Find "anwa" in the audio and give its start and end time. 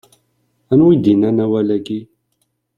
0.71-0.89